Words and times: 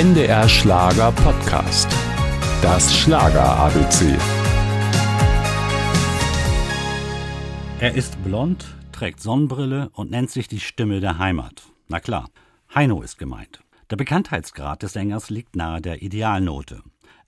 NDR 0.00 0.48
Schlager 0.48 1.10
Podcast. 1.10 1.88
Das 2.62 2.96
Schlager 2.96 3.42
ABC. 3.42 4.16
Er 7.80 7.96
ist 7.96 8.22
blond, 8.22 8.64
trägt 8.92 9.20
Sonnenbrille 9.20 9.90
und 9.94 10.12
nennt 10.12 10.30
sich 10.30 10.46
die 10.46 10.60
Stimme 10.60 11.00
der 11.00 11.18
Heimat. 11.18 11.64
Na 11.88 11.98
klar, 11.98 12.30
Heino 12.72 13.02
ist 13.02 13.18
gemeint. 13.18 13.58
Der 13.90 13.96
Bekanntheitsgrad 13.96 14.84
des 14.84 14.92
Sängers 14.92 15.30
liegt 15.30 15.56
nahe 15.56 15.80
der 15.80 16.00
Idealnote. 16.00 16.80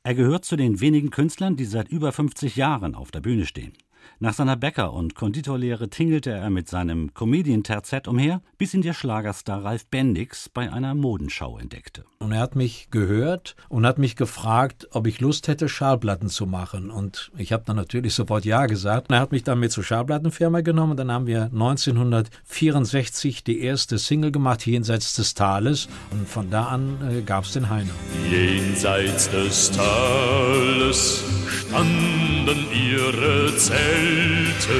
Er 0.05 0.15
gehört 0.15 0.45
zu 0.45 0.55
den 0.55 0.81
wenigen 0.81 1.11
Künstlern, 1.11 1.57
die 1.57 1.65
seit 1.65 1.89
über 1.89 2.13
50 2.13 2.55
Jahren 2.55 2.95
auf 2.95 3.11
der 3.11 3.21
Bühne 3.21 3.47
stehen. 3.47 3.73
Nach 4.19 4.35
seiner 4.35 4.57
Bäcker- 4.57 4.93
und 4.93 5.15
Konditorlehre 5.15 5.89
tingelte 5.89 6.31
er 6.31 6.51
mit 6.51 6.69
seinem 6.69 7.15
Comedian-Terzett 7.15 8.09
umher, 8.09 8.43
bis 8.59 8.75
ihn 8.75 8.83
der 8.83 8.95
Schlagerstar 8.95 9.65
Ralf 9.65 9.87
Bendix 9.87 10.49
bei 10.49 10.71
einer 10.73 10.95
Modenschau 10.95 11.59
entdeckte. 11.59 12.05
Und 12.19 12.33
er 12.33 12.41
hat 12.41 12.55
mich 12.55 12.89
gehört 12.91 13.57
und 13.71 13.87
hat 13.87 13.99
mich 13.99 14.17
gefragt, 14.17 14.89
ob 14.93 15.07
ich 15.07 15.21
Lust 15.21 15.49
hätte, 15.49 15.69
Schallplatten 15.69 16.29
zu 16.29 16.47
machen. 16.47 16.91
Und 16.91 17.33
ich 17.39 17.53
habe 17.53 17.63
dann 17.65 17.77
natürlich 17.77 18.15
sofort 18.15 18.45
Ja 18.45 18.67
gesagt. 18.67 19.09
Und 19.09 19.15
er 19.15 19.21
hat 19.21 19.33
mich 19.33 19.43
dann 19.43 19.59
mit 19.59 19.73
zur 19.73 19.85
Schallplattenfirma 19.85 20.61
genommen. 20.61 20.91
Und 20.93 20.97
dann 20.99 21.11
haben 21.11 21.27
wir 21.27 21.45
1964 21.45 23.43
die 23.43 23.61
erste 23.61 23.99
Single 23.99 24.33
gemacht, 24.33 24.67
Jenseits 24.67 25.15
des 25.17 25.33
Tales. 25.35 25.89
Und 26.11 26.29
von 26.29 26.51
da 26.51 26.67
an 26.67 26.99
äh, 27.11 27.23
gab 27.23 27.45
es 27.45 27.53
den 27.53 27.71
Heino. 27.71 27.91
Jenseits 28.31 29.31
des 29.31 29.71
Tales 29.71 31.25
standen 31.71 32.67
ihre 32.73 33.57
Zelte. 33.57 34.79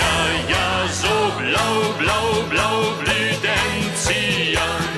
Ja, 0.00 0.16
ja, 0.48 0.88
so 0.88 1.14
blau, 1.38 1.92
blau, 1.98 2.42
blau 2.48 2.94
blüht 3.00 3.44
Enzian, 3.44 4.92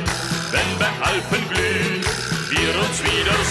wenn 0.52 0.78
beim 0.78 0.98
Alpen 1.02 1.48
glüht, 1.48 2.06
wir 2.50 2.70
uns 2.84 3.02
wiedersehen. 3.02 3.41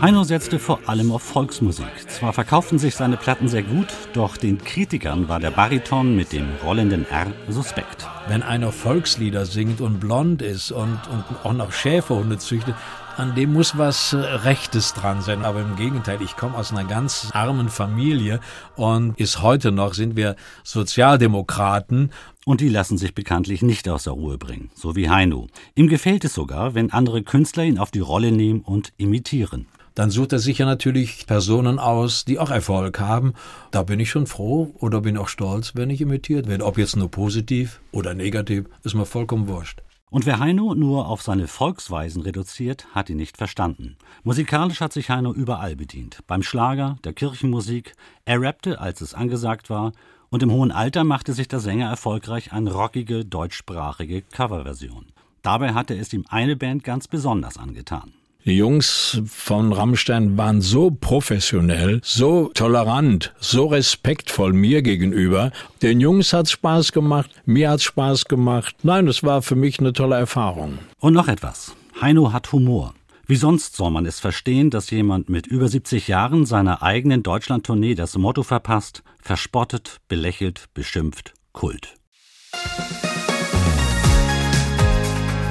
Heino 0.00 0.24
setzte 0.24 0.58
vor 0.58 0.80
allem 0.86 1.12
auf 1.12 1.22
Volksmusik. 1.22 2.08
Zwar 2.08 2.32
verkauften 2.32 2.78
sich 2.78 2.96
seine 2.96 3.18
Platten 3.18 3.48
sehr 3.48 3.62
gut, 3.62 3.88
doch 4.14 4.38
den 4.38 4.56
Kritikern 4.56 5.28
war 5.28 5.40
der 5.40 5.50
Bariton 5.50 6.16
mit 6.16 6.32
dem 6.32 6.46
rollenden 6.64 7.04
R 7.10 7.26
suspekt. 7.48 8.08
Wenn 8.26 8.42
einer 8.42 8.72
Volkslieder 8.72 9.44
singt 9.44 9.82
und 9.82 10.00
blond 10.00 10.40
ist 10.40 10.72
und, 10.72 10.98
und 11.10 11.24
auch 11.44 11.52
noch 11.52 11.72
Schäferhunde 11.72 12.38
züchtet, 12.38 12.76
an 13.18 13.34
dem 13.34 13.52
muss 13.52 13.76
was 13.76 14.14
äh, 14.14 14.16
Rechtes 14.16 14.94
dran 14.94 15.20
sein. 15.20 15.44
Aber 15.44 15.60
im 15.60 15.76
Gegenteil, 15.76 16.22
ich 16.22 16.34
komme 16.34 16.56
aus 16.56 16.72
einer 16.72 16.84
ganz 16.84 17.28
armen 17.34 17.68
Familie 17.68 18.40
und 18.76 19.20
ist 19.20 19.42
heute 19.42 19.70
noch, 19.70 19.92
sind 19.92 20.16
wir 20.16 20.34
Sozialdemokraten. 20.64 22.10
Und 22.46 22.62
die 22.62 22.70
lassen 22.70 22.96
sich 22.96 23.14
bekanntlich 23.14 23.60
nicht 23.60 23.86
aus 23.86 24.04
der 24.04 24.14
Ruhe 24.14 24.38
bringen, 24.38 24.70
so 24.74 24.96
wie 24.96 25.10
Heino. 25.10 25.48
Ihm 25.74 25.88
gefällt 25.88 26.24
es 26.24 26.32
sogar, 26.32 26.74
wenn 26.74 26.90
andere 26.90 27.22
Künstler 27.22 27.64
ihn 27.64 27.78
auf 27.78 27.90
die 27.90 28.00
Rolle 28.00 28.32
nehmen 28.32 28.62
und 28.62 28.94
imitieren. 28.96 29.66
Dann 30.00 30.10
sucht 30.10 30.32
er 30.32 30.38
sich 30.38 30.56
ja 30.56 30.64
natürlich 30.64 31.26
Personen 31.26 31.78
aus, 31.78 32.24
die 32.24 32.38
auch 32.38 32.50
Erfolg 32.50 33.00
haben. 33.00 33.34
Da 33.70 33.82
bin 33.82 34.00
ich 34.00 34.08
schon 34.08 34.26
froh 34.26 34.74
oder 34.78 35.02
bin 35.02 35.18
auch 35.18 35.28
stolz, 35.28 35.72
wenn 35.74 35.90
ich 35.90 36.00
imitiert 36.00 36.48
werde. 36.48 36.64
Ob 36.64 36.78
jetzt 36.78 36.96
nur 36.96 37.10
positiv 37.10 37.82
oder 37.92 38.14
negativ, 38.14 38.64
ist 38.82 38.94
mir 38.94 39.04
vollkommen 39.04 39.46
wurscht. 39.46 39.82
Und 40.08 40.24
wer 40.24 40.38
Heino 40.38 40.74
nur 40.74 41.06
auf 41.06 41.20
seine 41.20 41.48
Volksweisen 41.48 42.22
reduziert, 42.22 42.86
hat 42.94 43.10
ihn 43.10 43.18
nicht 43.18 43.36
verstanden. 43.36 43.98
Musikalisch 44.22 44.80
hat 44.80 44.94
sich 44.94 45.10
Heino 45.10 45.34
überall 45.34 45.76
bedient. 45.76 46.20
Beim 46.26 46.42
Schlager, 46.42 46.96
der 47.04 47.12
Kirchenmusik, 47.12 47.92
er 48.24 48.40
rappte, 48.40 48.80
als 48.80 49.02
es 49.02 49.12
angesagt 49.12 49.68
war, 49.68 49.92
und 50.30 50.42
im 50.42 50.50
hohen 50.50 50.72
Alter 50.72 51.04
machte 51.04 51.34
sich 51.34 51.46
der 51.46 51.60
Sänger 51.60 51.90
erfolgreich 51.90 52.54
an 52.54 52.68
rockige, 52.68 53.26
deutschsprachige 53.26 54.22
Coverversion. 54.22 55.08
Dabei 55.42 55.74
hatte 55.74 55.94
es 55.94 56.10
ihm 56.14 56.24
eine 56.30 56.56
Band 56.56 56.84
ganz 56.84 57.06
besonders 57.06 57.58
angetan. 57.58 58.14
Die 58.46 58.56
Jungs 58.56 59.20
von 59.26 59.72
Rammstein 59.72 60.38
waren 60.38 60.62
so 60.62 60.90
professionell, 60.90 62.00
so 62.02 62.50
tolerant, 62.54 63.34
so 63.38 63.66
respektvoll 63.66 64.54
mir 64.54 64.80
gegenüber. 64.80 65.52
Den 65.82 66.00
Jungs 66.00 66.32
hat's 66.32 66.52
Spaß 66.52 66.92
gemacht, 66.92 67.30
mir 67.44 67.70
hat's 67.70 67.84
Spaß 67.84 68.24
gemacht. 68.24 68.76
Nein, 68.82 69.08
es 69.08 69.22
war 69.22 69.42
für 69.42 69.56
mich 69.56 69.78
eine 69.78 69.92
tolle 69.92 70.16
Erfahrung. 70.16 70.78
Und 71.00 71.12
noch 71.12 71.28
etwas. 71.28 71.74
Heino 72.00 72.32
hat 72.32 72.50
Humor. 72.52 72.94
Wie 73.26 73.36
sonst 73.36 73.76
soll 73.76 73.90
man 73.90 74.06
es 74.06 74.18
verstehen, 74.18 74.70
dass 74.70 74.90
jemand 74.90 75.28
mit 75.28 75.46
über 75.46 75.68
70 75.68 76.08
Jahren 76.08 76.46
seiner 76.46 76.82
eigenen 76.82 77.22
Deutschlandtournee 77.22 77.94
das 77.94 78.16
Motto 78.16 78.42
verpasst, 78.42 79.02
verspottet, 79.20 79.98
belächelt, 80.08 80.64
beschimpft, 80.72 81.34
Kult. 81.52 81.94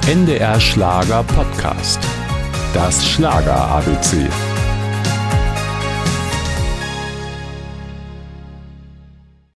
NDR 0.06 0.58
Schlager 0.58 1.22
Podcast. 1.22 2.09
Das 2.72 3.04
Schlager 3.04 3.56
ABC. 3.68 4.28